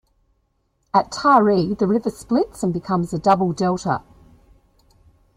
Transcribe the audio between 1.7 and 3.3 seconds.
the river splits and becomes a